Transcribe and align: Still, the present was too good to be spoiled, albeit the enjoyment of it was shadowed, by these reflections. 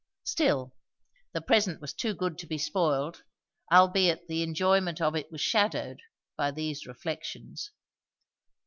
Still, 0.23 0.73
the 1.31 1.41
present 1.41 1.79
was 1.79 1.93
too 1.93 2.15
good 2.15 2.39
to 2.39 2.47
be 2.47 2.57
spoiled, 2.57 3.21
albeit 3.71 4.27
the 4.27 4.41
enjoyment 4.41 4.99
of 4.99 5.13
it 5.15 5.31
was 5.31 5.41
shadowed, 5.41 5.99
by 6.35 6.49
these 6.49 6.87
reflections. 6.87 7.69